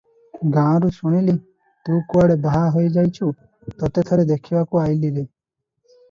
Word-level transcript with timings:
ଗାଁରୁ 0.53 0.87
ଶୁଣିଲି, 0.93 1.33
ତୁ 1.89 1.97
କୁଆଡେ 2.13 2.37
ବାହା 2.45 2.61
ହୋଇ 2.75 2.87
ଯାଉଛୁ, 2.95 3.27
ତତେ 3.83 4.05
ଥରେ 4.11 4.25
ଦେଖିବାକୁ 4.31 4.81
ଅଇଲି 4.85 5.13
ରେ। 5.19 5.27